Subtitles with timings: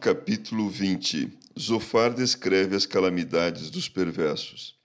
[0.00, 4.76] Capítulo 20 Zofar descreve as calamidades dos perversos.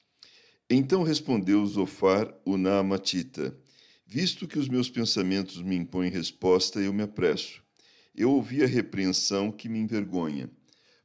[0.69, 3.53] Então respondeu Zofar, o Naamatita:
[4.07, 7.61] Visto que os meus pensamentos me impõem resposta, eu me apresso.
[8.15, 10.49] Eu ouvi a repreensão que me envergonha,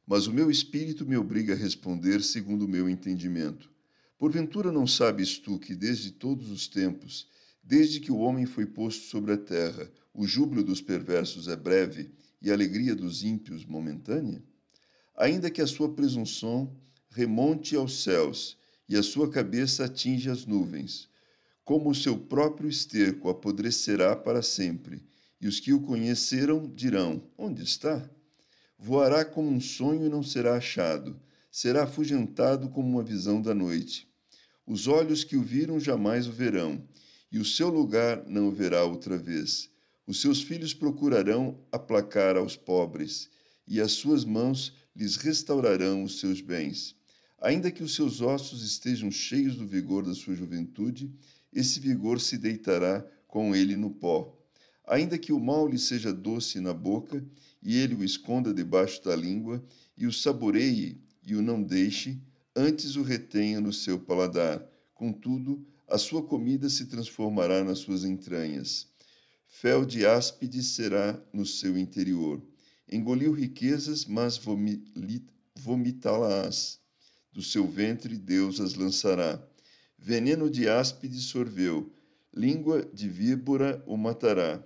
[0.05, 3.69] mas o meu espírito me obriga a responder segundo o meu entendimento.
[4.17, 7.27] Porventura não sabes tu que desde todos os tempos,
[7.61, 12.09] desde que o homem foi posto sobre a terra, o júbilo dos perversos é breve
[12.41, 14.43] e alegria dos ímpios momentânea?
[15.15, 16.75] Ainda que a sua presunção
[17.09, 21.09] remonte aos céus e a sua cabeça atinja as nuvens,
[21.65, 25.03] como o seu próprio esterco apodrecerá para sempre,
[25.41, 28.09] e os que o conheceram dirão: Onde está?
[28.77, 31.19] Voará como um sonho e não será achado,
[31.51, 34.07] será afugentado como uma visão da noite.
[34.65, 36.81] Os olhos que o viram jamais o verão,
[37.31, 39.69] e o seu lugar não o verá outra vez
[40.07, 43.29] os seus filhos procurarão aplacar aos pobres,
[43.67, 46.95] e as suas mãos lhes restaurarão os seus bens.
[47.39, 51.11] Ainda que os seus ossos estejam cheios do vigor da sua juventude,
[51.51, 54.33] esse vigor se deitará com ele no pó.
[54.87, 57.21] Ainda que o mal lhe seja doce na boca,
[57.61, 59.61] e ele o esconda debaixo da língua,
[59.97, 62.17] e o saboreie e o não deixe,
[62.55, 64.65] antes o retenha no seu paladar.
[64.95, 68.87] Contudo, a sua comida se transformará nas suas entranhas
[69.47, 72.41] fel de áspide será no seu interior.
[72.89, 74.39] Engoliu riquezas, mas
[75.55, 76.79] vomitá-las.
[77.31, 79.41] Do seu ventre Deus as lançará.
[79.97, 81.91] Veneno de áspide sorveu,
[82.35, 84.63] língua de víbora o matará.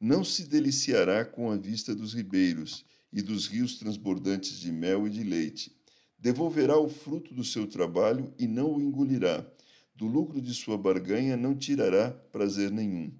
[0.00, 5.10] Não se deliciará com a vista dos ribeiros e dos rios transbordantes de mel e
[5.10, 5.76] de leite.
[6.18, 9.46] Devolverá o fruto do seu trabalho e não o engolirá.
[9.94, 13.12] Do lucro de sua barganha não tirará prazer nenhum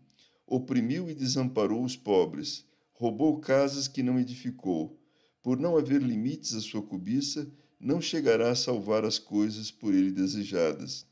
[0.47, 4.99] oprimiu e desamparou os pobres, roubou casas que não edificou.
[5.43, 10.11] Por não haver limites à sua cobiça, não chegará a salvar as coisas por ele
[10.11, 11.07] desejadas.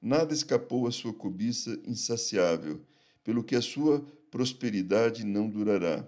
[0.00, 2.80] Nada escapou à sua cobiça insaciável,
[3.22, 6.06] pelo que a sua prosperidade não durará.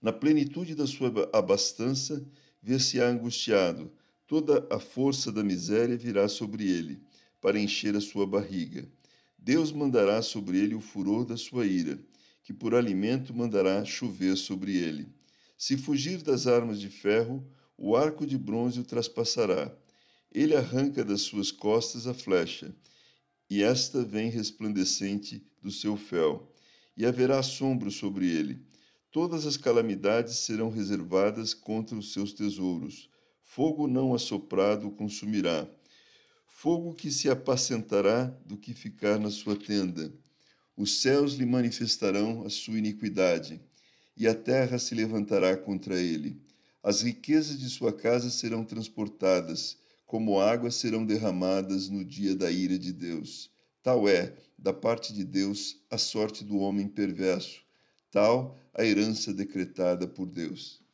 [0.00, 2.22] Na plenitude da sua abastança,
[2.62, 3.90] ver-se-á angustiado,
[4.26, 7.00] toda a força da miséria virá sobre ele,
[7.40, 8.88] para encher a sua barriga.
[9.44, 11.98] Deus mandará sobre ele o furor da sua ira,
[12.42, 15.06] que por alimento mandará chover sobre ele.
[15.58, 17.46] Se fugir das armas de ferro,
[17.76, 19.70] o arco de bronze o traspassará.
[20.32, 22.74] Ele arranca das suas costas a flecha,
[23.50, 26.50] e esta vem resplandecente do seu fel,
[26.96, 28.62] e haverá assombro sobre ele.
[29.10, 33.10] Todas as calamidades serão reservadas contra os seus tesouros.
[33.42, 35.68] Fogo não assoprado o consumirá
[36.64, 40.10] fogo que se apacentará do que ficar na sua tenda.
[40.74, 43.60] Os céus lhe manifestarão a sua iniquidade,
[44.16, 46.40] e a terra se levantará contra ele.
[46.82, 49.76] As riquezas de sua casa serão transportadas,
[50.06, 53.50] como águas serão derramadas no dia da ira de Deus.
[53.82, 57.60] Tal é, da parte de Deus, a sorte do homem perverso,
[58.10, 60.82] tal a herança decretada por Deus.